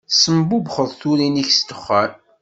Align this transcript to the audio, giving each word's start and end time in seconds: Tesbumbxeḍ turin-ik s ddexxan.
Tesbumbxeḍ 0.09 0.89
turin-ik 0.99 1.49
s 1.57 1.59
ddexxan. 1.61 2.11